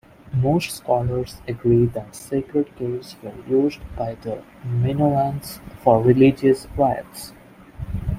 [0.33, 7.33] Most scholars agree that sacred caves were used by the Minoans for religious rites.